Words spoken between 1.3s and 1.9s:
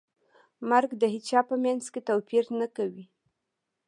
په منځ